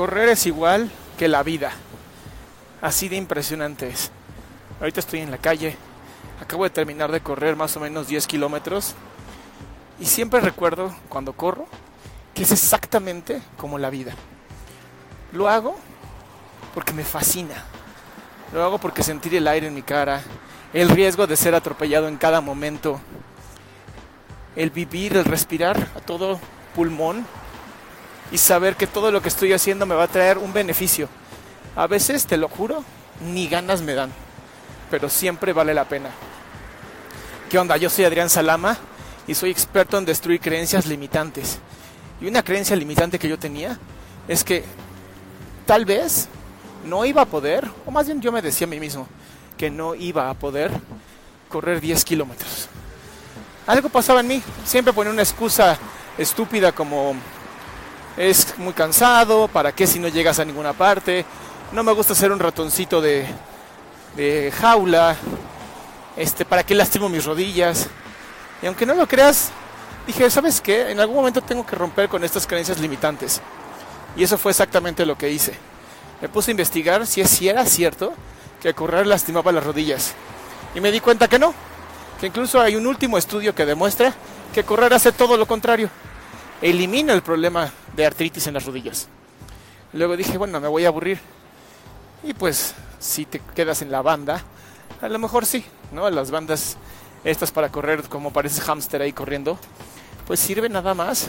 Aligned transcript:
Correr 0.00 0.30
es 0.30 0.46
igual 0.46 0.90
que 1.18 1.28
la 1.28 1.42
vida. 1.42 1.72
Así 2.80 3.10
de 3.10 3.16
impresionante 3.16 3.86
es. 3.86 4.10
Ahorita 4.80 5.00
estoy 5.00 5.20
en 5.20 5.30
la 5.30 5.36
calle. 5.36 5.76
Acabo 6.40 6.64
de 6.64 6.70
terminar 6.70 7.12
de 7.12 7.20
correr 7.20 7.54
más 7.54 7.76
o 7.76 7.80
menos 7.80 8.08
10 8.08 8.26
kilómetros. 8.26 8.94
Y 10.00 10.06
siempre 10.06 10.40
recuerdo 10.40 10.96
cuando 11.10 11.34
corro 11.34 11.66
que 12.32 12.44
es 12.44 12.50
exactamente 12.50 13.42
como 13.58 13.76
la 13.78 13.90
vida. 13.90 14.14
Lo 15.32 15.50
hago 15.50 15.76
porque 16.72 16.94
me 16.94 17.04
fascina. 17.04 17.62
Lo 18.54 18.64
hago 18.64 18.78
porque 18.78 19.02
sentir 19.02 19.34
el 19.34 19.46
aire 19.46 19.66
en 19.66 19.74
mi 19.74 19.82
cara, 19.82 20.22
el 20.72 20.88
riesgo 20.88 21.26
de 21.26 21.36
ser 21.36 21.54
atropellado 21.54 22.08
en 22.08 22.16
cada 22.16 22.40
momento, 22.40 23.02
el 24.56 24.70
vivir, 24.70 25.18
el 25.18 25.26
respirar 25.26 25.88
a 25.94 26.00
todo 26.00 26.40
pulmón 26.74 27.26
y 28.32 28.38
saber 28.38 28.76
que 28.76 28.86
todo 28.86 29.10
lo 29.10 29.22
que 29.22 29.28
estoy 29.28 29.52
haciendo 29.52 29.86
me 29.86 29.94
va 29.94 30.04
a 30.04 30.08
traer 30.08 30.38
un 30.38 30.52
beneficio. 30.52 31.08
A 31.76 31.86
veces, 31.86 32.26
te 32.26 32.36
lo 32.36 32.48
juro, 32.48 32.84
ni 33.32 33.48
ganas 33.48 33.82
me 33.82 33.94
dan, 33.94 34.10
pero 34.90 35.08
siempre 35.08 35.52
vale 35.52 35.74
la 35.74 35.84
pena. 35.84 36.10
¿Qué 37.48 37.58
onda? 37.58 37.76
Yo 37.76 37.90
soy 37.90 38.04
Adrián 38.04 38.30
Salama 38.30 38.76
y 39.26 39.34
soy 39.34 39.50
experto 39.50 39.98
en 39.98 40.04
destruir 40.04 40.40
creencias 40.40 40.86
limitantes. 40.86 41.58
Y 42.20 42.26
una 42.26 42.42
creencia 42.42 42.76
limitante 42.76 43.18
que 43.18 43.28
yo 43.28 43.38
tenía 43.38 43.78
es 44.28 44.44
que 44.44 44.64
tal 45.66 45.84
vez 45.84 46.28
no 46.84 47.04
iba 47.04 47.22
a 47.22 47.26
poder, 47.26 47.68
o 47.86 47.90
más 47.90 48.06
bien 48.06 48.20
yo 48.20 48.32
me 48.32 48.42
decía 48.42 48.66
a 48.66 48.70
mí 48.70 48.78
mismo, 48.78 49.06
que 49.56 49.70
no 49.70 49.94
iba 49.94 50.30
a 50.30 50.34
poder 50.34 50.70
correr 51.48 51.80
10 51.80 52.04
kilómetros. 52.04 52.68
Algo 53.66 53.88
pasaba 53.88 54.20
en 54.20 54.28
mí, 54.28 54.42
siempre 54.64 54.92
ponía 54.92 55.12
una 55.12 55.22
excusa 55.22 55.78
estúpida 56.16 56.72
como 56.72 57.14
es 58.16 58.58
muy 58.58 58.72
cansado, 58.72 59.48
¿para 59.48 59.72
qué 59.72 59.86
si 59.86 59.98
no 59.98 60.08
llegas 60.08 60.38
a 60.38 60.44
ninguna 60.44 60.72
parte? 60.72 61.24
No 61.72 61.82
me 61.82 61.92
gusta 61.92 62.14
ser 62.14 62.32
un 62.32 62.38
ratoncito 62.38 63.00
de, 63.00 63.26
de 64.16 64.52
jaula, 64.58 65.16
este, 66.16 66.44
¿para 66.44 66.64
qué 66.64 66.74
lastimo 66.74 67.08
mis 67.08 67.24
rodillas? 67.24 67.88
Y 68.62 68.66
aunque 68.66 68.84
no 68.84 68.94
lo 68.94 69.06
creas, 69.06 69.50
dije, 70.06 70.28
¿sabes 70.30 70.60
qué? 70.60 70.90
En 70.90 71.00
algún 71.00 71.16
momento 71.16 71.40
tengo 71.40 71.64
que 71.64 71.76
romper 71.76 72.08
con 72.08 72.24
estas 72.24 72.46
creencias 72.46 72.78
limitantes. 72.78 73.40
Y 74.16 74.24
eso 74.24 74.36
fue 74.36 74.50
exactamente 74.50 75.06
lo 75.06 75.16
que 75.16 75.30
hice. 75.30 75.54
Me 76.20 76.28
puse 76.28 76.50
a 76.50 76.52
investigar 76.52 77.06
si, 77.06 77.24
si 77.24 77.48
era 77.48 77.64
cierto 77.64 78.12
que 78.60 78.74
correr 78.74 79.06
lastimaba 79.06 79.52
las 79.52 79.64
rodillas. 79.64 80.12
Y 80.74 80.80
me 80.80 80.92
di 80.92 81.00
cuenta 81.00 81.28
que 81.28 81.38
no. 81.38 81.54
Que 82.20 82.26
incluso 82.26 82.60
hay 82.60 82.76
un 82.76 82.86
último 82.86 83.16
estudio 83.16 83.54
que 83.54 83.64
demuestra 83.64 84.12
que 84.52 84.64
correr 84.64 84.92
hace 84.92 85.12
todo 85.12 85.36
lo 85.36 85.46
contrario. 85.46 85.88
Elimina 86.62 87.14
el 87.14 87.22
problema 87.22 87.72
de 87.96 88.06
artritis 88.06 88.46
en 88.46 88.54
las 88.54 88.66
rodillas. 88.66 89.08
Luego 89.92 90.16
dije, 90.16 90.36
bueno, 90.36 90.60
me 90.60 90.68
voy 90.68 90.84
a 90.84 90.88
aburrir. 90.88 91.18
Y 92.22 92.34
pues, 92.34 92.74
si 92.98 93.24
te 93.24 93.40
quedas 93.54 93.82
en 93.82 93.90
la 93.90 94.02
banda, 94.02 94.42
a 95.00 95.08
lo 95.08 95.18
mejor 95.18 95.46
sí, 95.46 95.64
¿no? 95.92 96.08
Las 96.10 96.30
bandas 96.30 96.76
estas 97.24 97.50
para 97.50 97.70
correr 97.70 98.02
como 98.04 98.32
parece 98.32 98.60
hámster 98.60 99.02
ahí 99.02 99.12
corriendo, 99.12 99.58
pues 100.26 100.40
sirve 100.40 100.68
nada 100.68 100.94
más 100.94 101.28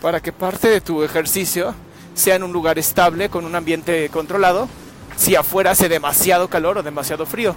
para 0.00 0.20
que 0.20 0.32
parte 0.32 0.68
de 0.68 0.80
tu 0.80 1.02
ejercicio 1.02 1.74
sea 2.14 2.36
en 2.36 2.42
un 2.42 2.52
lugar 2.52 2.78
estable, 2.78 3.28
con 3.28 3.44
un 3.44 3.54
ambiente 3.54 4.08
controlado, 4.10 4.68
si 5.16 5.34
afuera 5.34 5.72
hace 5.72 5.88
demasiado 5.88 6.48
calor 6.48 6.78
o 6.78 6.82
demasiado 6.82 7.26
frío. 7.26 7.54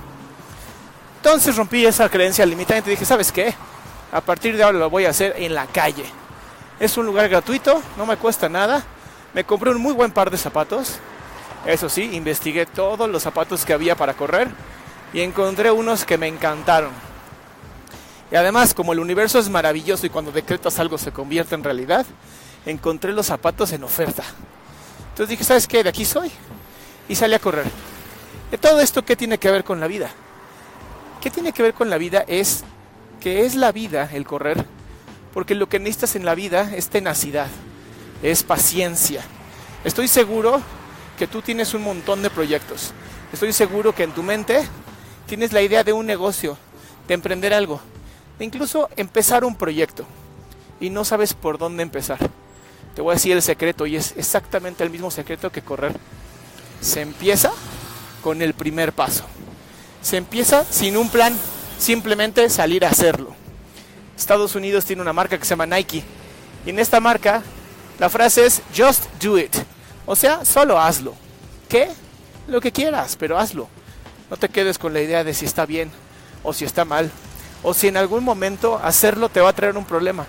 Entonces 1.18 1.56
rompí 1.56 1.86
esa 1.86 2.10
creencia 2.10 2.46
limitante 2.46 2.90
y 2.90 2.92
dije, 2.92 3.06
¿sabes 3.06 3.32
qué? 3.32 3.54
A 4.12 4.22
partir 4.22 4.56
de 4.58 4.64
ahora 4.64 4.80
lo 4.80 4.90
voy 4.90 5.06
a 5.06 5.10
hacer 5.10 5.36
en 5.38 5.54
la 5.54 5.68
calle. 5.68 6.06
Es 6.80 6.98
un 6.98 7.06
lugar 7.06 7.28
gratuito, 7.28 7.82
no 7.98 8.06
me 8.06 8.18
cuesta 8.18 8.48
nada. 8.48 8.84
Me 9.34 9.44
compré 9.44 9.72
un 9.72 9.82
muy 9.82 9.94
buen 9.94 10.12
par 10.12 10.30
de 10.30 10.38
zapatos. 10.38 10.98
Eso 11.66 11.90
sí, 11.90 12.16
investigué 12.16 12.66
todos 12.66 13.10
los 13.10 13.24
zapatos 13.24 13.66
que 13.66 13.74
había 13.74 13.96
para 13.96 14.14
correr 14.14 14.48
y 15.12 15.22
encontré 15.22 15.72
unos 15.72 16.06
que 16.06 16.18
me 16.18 16.28
encantaron. 16.28 16.92
Y 18.32 18.36
además, 18.36 18.74
como 18.74 18.94
el 18.94 19.00
universo 19.00 19.40
es 19.40 19.50
maravilloso 19.50 20.06
y 20.06 20.10
cuando 20.10 20.32
decretas 20.32 20.80
algo 20.80 20.98
se 20.98 21.12
convierte 21.12 21.56
en 21.56 21.64
realidad, 21.64 22.06
encontré 22.66 23.12
los 23.12 23.26
zapatos 23.26 23.72
en 23.72 23.84
oferta. 23.84 24.24
Entonces 25.10 25.30
dije, 25.30 25.44
¿sabes 25.44 25.68
qué? 25.68 25.84
De 25.84 25.90
aquí 25.90 26.06
soy. 26.06 26.32
Y 27.10 27.16
salí 27.16 27.34
a 27.34 27.40
correr. 27.40 27.66
¿De 28.52 28.58
todo 28.58 28.80
esto 28.82 29.04
qué 29.04 29.16
tiene 29.16 29.38
que 29.38 29.50
ver 29.50 29.64
con 29.64 29.80
la 29.80 29.88
vida? 29.88 30.10
¿Qué 31.22 31.32
tiene 31.32 31.54
que 31.54 31.64
ver 31.64 31.74
con 31.74 31.90
la 31.90 31.98
vida? 31.98 32.24
Es 32.28 32.64
que 33.20 33.46
es 33.46 33.56
la 33.56 33.72
vida 33.72 34.10
el 34.14 34.26
correr, 34.26 34.64
porque 35.38 35.54
lo 35.54 35.70
que 35.70 35.78
necesitas 35.78 36.16
en 36.16 36.26
la 36.26 36.34
vida 36.34 36.72
es 36.76 36.90
tenacidad, 36.90 37.46
es 38.24 38.42
paciencia. 38.42 39.22
Estoy 39.84 40.08
seguro 40.08 40.60
que 41.16 41.28
tú 41.28 41.44
tienes 41.44 41.76
un 41.76 41.84
montón 41.84 42.24
de 42.24 42.32
proyectos. 42.32 42.92
Estoy 43.32 43.54
seguro 43.54 43.94
que 43.94 44.02
en 44.02 44.14
tu 44.14 44.24
mente 44.24 44.68
tienes 45.28 45.54
la 45.54 45.62
idea 45.62 45.84
de 45.84 45.94
un 45.94 46.08
negocio, 46.08 46.58
de 47.08 47.14
emprender 47.14 47.54
algo, 47.54 47.80
de 48.40 48.46
incluso 48.46 48.90
empezar 48.96 49.46
un 49.46 49.56
proyecto 49.56 50.08
y 50.80 50.90
no 50.90 51.06
sabes 51.06 51.36
por 51.36 51.60
dónde 51.60 51.84
empezar. 51.84 52.18
Te 52.96 53.04
voy 53.04 53.12
a 53.12 53.14
decir 53.14 53.34
el 53.34 53.44
secreto 53.44 53.86
y 53.86 53.96
es 53.96 54.16
exactamente 54.18 54.84
el 54.84 54.90
mismo 54.90 55.12
secreto 55.12 55.52
que 55.52 55.62
correr. 55.62 55.94
Se 56.82 57.02
empieza 57.02 57.52
con 58.24 58.42
el 58.42 58.56
primer 58.56 58.92
paso. 58.92 59.26
Se 60.02 60.18
empieza 60.18 60.66
sin 60.66 60.98
un 60.98 61.10
plan, 61.10 61.38
simplemente 61.78 62.50
salir 62.50 62.84
a 62.84 62.90
hacerlo. 62.90 63.36
Estados 64.18 64.56
Unidos 64.56 64.84
tiene 64.86 65.02
una 65.02 65.14
marca 65.14 65.38
que 65.38 65.46
se 65.46 65.52
llama 65.52 65.66
Nike 65.66 66.04
y 66.66 66.70
en 66.72 66.80
esta 66.80 67.00
marca 67.00 67.44
la 68.00 68.10
frase 68.10 68.46
es 68.46 68.62
just 68.76 69.06
do 69.22 69.38
it. 69.38 69.56
O 70.06 70.16
sea, 70.16 70.44
solo 70.44 70.80
hazlo. 70.80 71.14
¿Qué? 71.70 71.90
Lo 72.48 72.60
que 72.60 72.72
quieras, 72.72 73.16
pero 73.18 73.38
hazlo. 73.38 73.68
No 74.30 74.38
te 74.38 74.50
quedes 74.50 74.78
con 74.78 74.94
la 74.94 75.02
idea 75.02 75.24
de 75.24 75.34
si 75.34 75.46
está 75.46 75.66
bien 75.66 75.92
o 76.44 76.54
si 76.54 76.66
está 76.66 76.84
mal 76.84 77.12
o 77.64 77.74
si 77.74 77.88
en 77.88 77.98
algún 77.98 78.24
momento 78.24 78.80
hacerlo 78.84 79.30
te 79.30 79.42
va 79.42 79.50
a 79.50 79.54
traer 79.54 79.78
un 79.78 79.86
problema. 79.86 80.26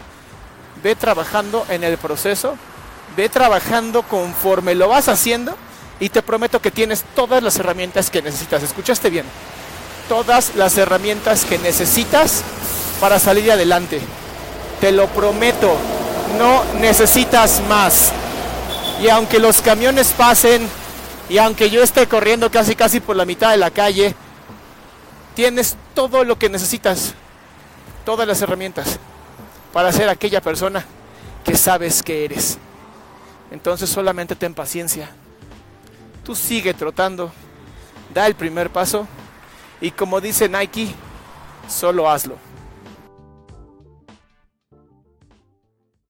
Ve 0.82 0.94
trabajando 0.94 1.66
en 1.68 1.82
el 1.82 1.98
proceso, 1.98 2.56
ve 3.16 3.28
trabajando 3.28 4.02
conforme 4.02 4.74
lo 4.74 4.88
vas 4.88 5.08
haciendo 5.08 5.56
y 6.00 6.10
te 6.10 6.22
prometo 6.22 6.62
que 6.62 6.70
tienes 6.70 7.04
todas 7.14 7.42
las 7.42 7.58
herramientas 7.58 8.10
que 8.10 8.22
necesitas. 8.22 8.62
¿Escuchaste 8.62 9.10
bien? 9.10 9.26
Todas 10.08 10.54
las 10.54 10.78
herramientas 10.78 11.44
que 11.44 11.58
necesitas 11.58 12.42
para 13.00 13.18
salir 13.18 13.50
adelante. 13.50 14.00
Te 14.80 14.92
lo 14.92 15.06
prometo, 15.08 15.76
no 16.38 16.64
necesitas 16.80 17.62
más. 17.68 18.12
Y 19.00 19.08
aunque 19.08 19.38
los 19.38 19.60
camiones 19.60 20.12
pasen 20.16 20.68
y 21.28 21.38
aunque 21.38 21.70
yo 21.70 21.82
esté 21.82 22.06
corriendo 22.06 22.50
casi 22.50 22.74
casi 22.74 23.00
por 23.00 23.16
la 23.16 23.24
mitad 23.24 23.50
de 23.50 23.56
la 23.56 23.70
calle, 23.70 24.14
tienes 25.34 25.76
todo 25.94 26.24
lo 26.24 26.38
que 26.38 26.48
necesitas, 26.48 27.14
todas 28.04 28.26
las 28.26 28.40
herramientas 28.42 28.98
para 29.72 29.92
ser 29.92 30.08
aquella 30.08 30.40
persona 30.40 30.84
que 31.44 31.56
sabes 31.56 32.02
que 32.02 32.24
eres. 32.24 32.58
Entonces 33.50 33.88
solamente 33.88 34.36
ten 34.36 34.54
paciencia. 34.54 35.10
Tú 36.24 36.34
sigue 36.34 36.74
trotando, 36.74 37.30
da 38.12 38.26
el 38.26 38.34
primer 38.34 38.70
paso 38.70 39.06
y 39.80 39.90
como 39.90 40.20
dice 40.20 40.48
Nike, 40.48 40.94
solo 41.68 42.10
hazlo. 42.10 42.47